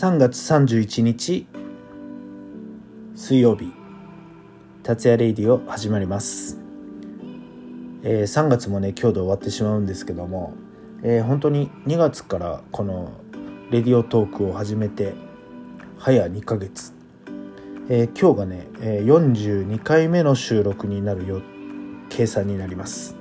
[0.00, 1.48] 3月31日
[3.16, 3.72] 水曜日
[4.84, 6.60] 達也レイディオ始まります、
[8.04, 10.54] えー、3月もね今日で終わってしまうんですけども、
[11.02, 13.10] えー、本当に2月からこの
[13.72, 15.14] レディオトークを始めて
[15.98, 16.94] 早2ヶ月、
[17.88, 21.42] えー、今日がね、え42回目の収録になるよ
[22.08, 23.16] 計算になります、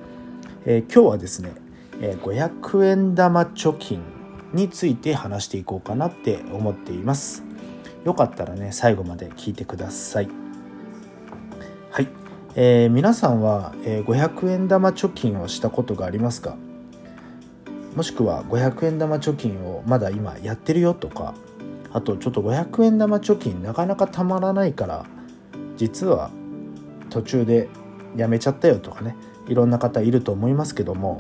[0.67, 1.53] え今日はですね、
[2.01, 4.16] え500円玉貯金
[4.53, 7.43] について話していこうかなって思っています。
[8.05, 10.29] よかったらね最後まで聞いてください。
[11.91, 12.07] はい、
[12.55, 16.55] えー、皆さんは、えー、500円玉貯金をしたことがありますか？
[17.95, 21.33] もしくは500円玉貯金をまだ今やってるよとか
[21.91, 25.05] あとちょっと500円玉貯金なかなかたまらないから
[25.77, 26.29] 実は
[27.09, 27.69] 途中で
[28.15, 29.15] やめちゃったよとかね
[29.47, 31.19] いろんな方いると思いますけども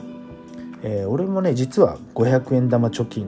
[0.83, 3.27] えー、俺もね実は500円玉貯金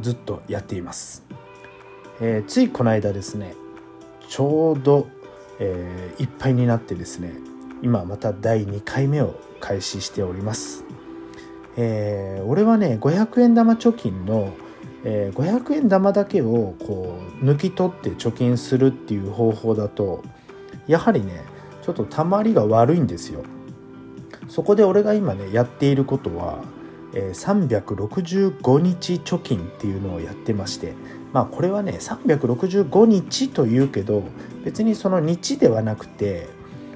[0.00, 1.24] ずっとやっています、
[2.20, 3.54] えー、ついこの間ですね
[4.28, 5.06] ちょうど、
[5.60, 7.32] えー、いっぱいになってですね
[7.82, 10.84] 今また第2回目を開始しております、
[11.76, 14.52] えー、俺はね500円玉貯金の、
[15.04, 20.22] えー、500円玉だけをこう抜き取って貯金するっていう方法だと
[20.86, 21.42] やはりね
[21.82, 23.44] ちょっとたまりが悪いんですよ。
[24.48, 26.62] そこで俺が今ねやっていることは、
[27.14, 30.94] えー、365日貯金っていうのをやってまして
[31.32, 34.24] まあこれはね365日というけど
[34.64, 36.48] 別にその日ではなくて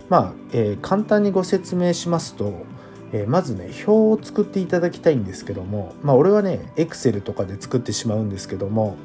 [0.08, 2.64] まあ、えー、簡単にご説明しますと、
[3.12, 8.96] えー、まずね表を作っていただきたいんですけどもまあ俺はね Excel とかで作ってしまうんですけども、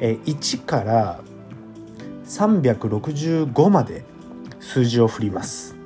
[0.00, 1.20] えー、1から
[2.26, 4.04] 365まで
[4.60, 5.76] 数字を振ります。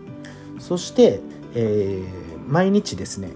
[0.59, 1.20] そして
[1.59, 3.31] えー、毎日ですね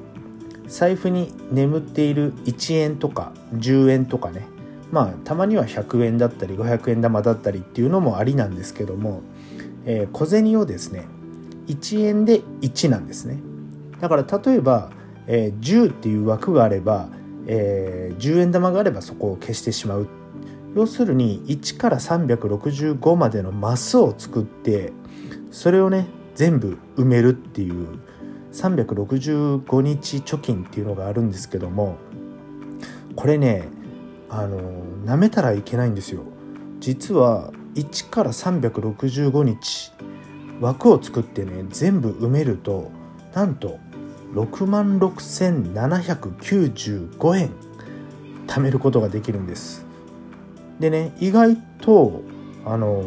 [0.66, 4.46] 財布に眠っている1円とか10円とかね
[4.92, 9.22] まあたまには100円だったり500円玉だったりっていうのもありなんですけども、
[9.86, 11.06] えー、小銭をですね
[11.68, 13.38] 1円で1なんですね。
[14.00, 14.90] だから例えば、
[15.26, 17.08] えー、10っていう枠があれば、
[17.46, 20.08] えー、10円玉があればそこを消してしまう。
[20.74, 24.92] 要するに1から365までのマスを作って
[25.50, 28.00] それをね全部埋めるっていう
[28.52, 31.96] 365日貯金っていうのがあるんですけども
[33.16, 33.68] これね
[34.28, 34.60] あの
[35.04, 36.22] なめたらいけないんですよ。
[36.78, 39.92] 実は1から365日
[40.60, 42.90] 枠を作ってね全部埋めると
[43.34, 43.78] なんと
[44.34, 47.50] 6万6795円
[48.46, 49.84] 貯めることができるんです。
[50.78, 52.22] でね意外と
[52.64, 53.04] あの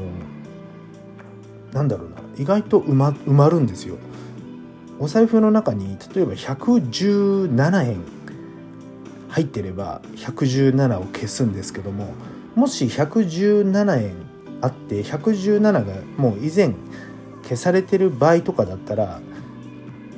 [1.71, 3.97] なんだろうな意外と埋ま埋まるんですよ。
[5.03, 8.01] お財布の中に例えば117円
[9.27, 12.13] 入ってれば117を消すんですけども
[12.55, 14.15] もし117円
[14.61, 15.81] あって117が
[16.15, 16.73] もう以前
[17.43, 19.19] 消されてる場合とかだったら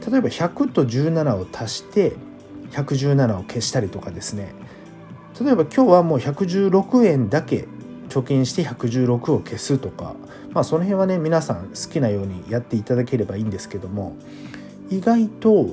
[0.08, 2.14] 例えば100と17を足して
[2.70, 4.54] 117を消したりとかですね。
[5.42, 7.68] 例えば今日はもう116円だけ
[8.10, 10.16] 貯金して116を消すとか
[10.52, 14.16] まあその辺はね皆さん好きなようにやっていただければいいんですけども
[14.90, 15.70] 意外と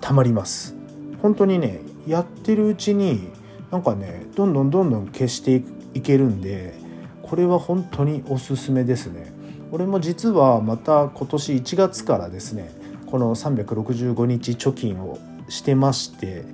[0.00, 0.74] たまります。
[1.22, 3.28] 本当にねやってるうちに
[3.70, 5.62] なんかねどんどんどんどん消して
[5.94, 6.74] いけるんで
[7.22, 9.32] これは本当におすすめですね。
[9.72, 12.72] 俺も実はまた今年1月からですね
[13.06, 15.18] この365日貯金を
[15.48, 16.44] してまして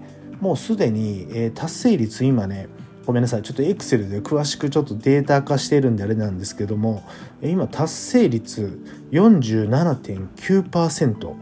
[0.40, 2.68] もうすでに、え達成率今ね
[3.06, 3.42] ごめんなさい。
[3.42, 7.04] ちょっとエクセルで詳しくちょっとデータ化してるんであれなんですけども
[7.40, 11.34] 今達成率47.9%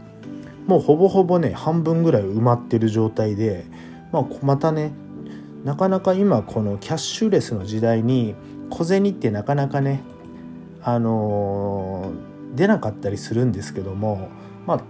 [0.67, 3.65] もうほぼほぼね半分ぐらい埋まってる状態で、
[4.11, 4.93] まあ、またね
[5.63, 8.35] なかなか今このキャッシュレスの時代に
[8.69, 10.03] 小銭ってなかなかね
[10.83, 14.29] あのー、出なかったりするんですけども
[14.67, 14.83] まあ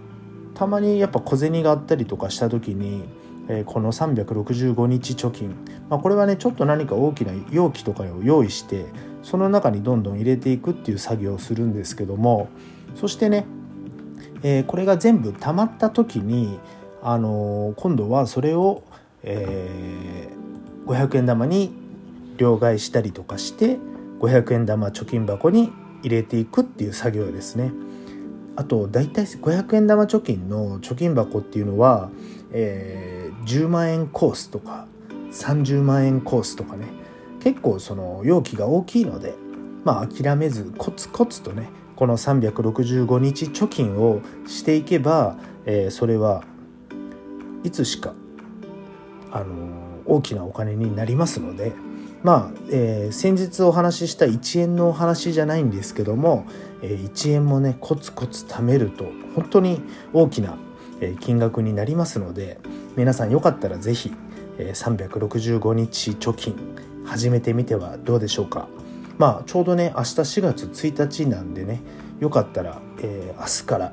[0.54, 3.04] たまにやっぱ小銭があったりとかした時に
[3.48, 5.54] えこの365日貯金、
[5.88, 8.86] まあ、これはねちょっと何か大きな容器とかを用意して
[9.22, 12.48] その中にどんどん入れていくっていう作業をするんですけども
[12.94, 13.44] そしてね、
[14.42, 16.58] えこれが全部溜まった時に、
[17.02, 18.84] あの今度はそれを、
[19.22, 21.74] えー、500円玉に
[22.38, 23.76] 両替したりとかして
[24.20, 25.70] 500円玉貯金箱に
[26.02, 27.70] 入れていくっていう作業ですね。
[28.56, 32.08] あと大体500円玉貯金の貯金箱っていうのは、
[32.52, 33.15] えー
[33.46, 34.86] 10万円コースとか
[35.32, 36.88] 30万円コースとかね
[37.42, 39.34] 結構その容器が大きいので
[39.84, 46.42] まあ諦めずコツコツとねこの365日貯金をしていけば、えー、それは
[47.62, 48.14] いつしか
[49.32, 51.72] あの大きなお金になりますので
[52.22, 56.46] まあ、えー、先日お話しした1円のお話じゃないんですけども、
[56.82, 59.04] え、1円もねコツコツ貯めると
[59.34, 59.80] 本当に
[60.12, 60.56] 大きな
[61.20, 62.58] 金額になりますので
[62.96, 64.12] 皆さんよかったら是非
[64.58, 66.56] 365日貯金
[67.04, 68.68] 始めてみてはどうでしょうか。
[69.18, 71.80] まあちょうどね明日4月1日なんでね
[72.20, 73.92] よかったら、えー、明日から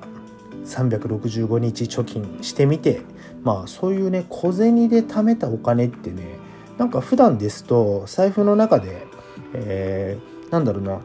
[0.65, 3.01] 365日貯金してみて
[3.43, 6.37] まあそういうね小銭で貯めたお金ってね
[6.77, 9.05] なんか普段ですと財布の中で、
[9.53, 11.01] えー、なんだろうな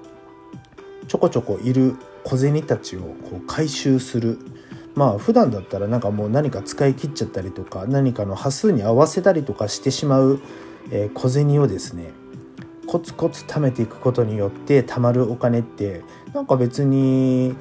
[1.07, 4.39] ちょこちょこいる小銭たちをこう回収する
[4.99, 10.41] まあ普段だったらなんかもう何か使い切っちゃったりとか何かの端数に合わせたりとかしてしまう、
[10.91, 12.11] え、小銭をですね
[12.89, 16.03] コツコツ貯めていくことによって貯まるお金って
[16.35, 17.55] なんか別に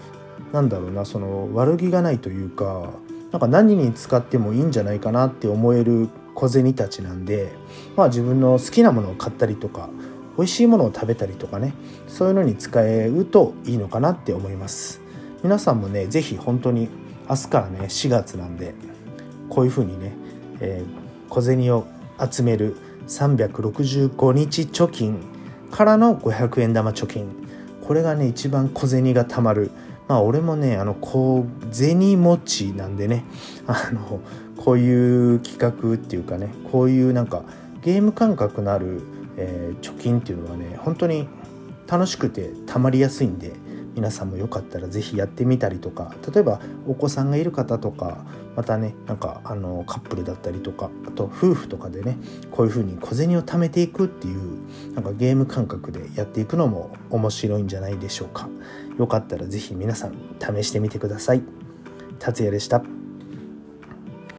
[0.51, 2.89] なんだろうなその悪気がないというか
[3.31, 7.51] なんか何に使ってもいいんじゃないかなって思える小銭たちなんで
[7.95, 9.89] まあ自分の好きなものを買ったりとか
[10.37, 11.75] 美味しいものを食べたりとかね
[12.07, 15.01] そういうのに使えるといいのかなって思います。
[15.43, 16.89] 皆さんもね是非本当に
[17.29, 18.73] 明日からね4月なんで
[19.49, 20.13] こういう風にね、
[20.59, 21.87] えー、小銭を
[22.19, 22.77] 集める
[23.07, 25.19] 365日貯金
[25.71, 27.29] からの500円玉貯金。
[27.85, 29.71] これがね一番小銭が貯まる。
[30.07, 33.25] まあ俺もねあの小銭持ちなんでね
[33.67, 34.21] あの
[34.55, 37.43] こういう企画っていうかねこういうなんか
[37.81, 39.01] ゲーム感覚のある、
[39.37, 41.27] えー、貯金っていうのはね本当に
[41.87, 43.51] 楽しくてたまりやすいんで
[43.97, 48.23] 皆さんもよかったら是非やってみたりとか例えばお子さんがいる方とか
[48.55, 52.15] またねなんかあのカップルだったりとかあと夫婦とかでね
[52.51, 58.47] こういう風に小銭を貯めていくっていうなんかゲーム感覚でやっていくのも面白いんじゃないでしょうか。
[58.99, 61.41] よかったら是非皆さん試してみてください。
[62.19, 62.96] 達也でした。